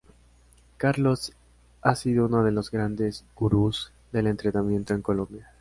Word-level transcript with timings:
Carlos 0.77 1.31
ha 1.83 1.93
sido 1.93 2.25
uno 2.25 2.43
de 2.43 2.49
los 2.51 2.71
grandes 2.71 3.23
"gurús" 3.35 3.91
del 4.11 4.25
entretenimiento 4.25 4.95
en 4.95 5.03
Colombia. 5.03 5.47